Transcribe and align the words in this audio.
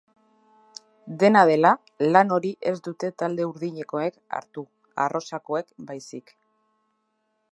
Dena 1.23 1.43
dela, 1.49 1.73
lan 2.15 2.33
hori 2.37 2.51
ez 2.71 2.73
dute 2.87 3.11
talde 3.23 3.45
urdinekoek 3.51 4.19
hartu, 4.39 4.65
arrosakoek 5.05 5.71
baizik. 5.91 6.37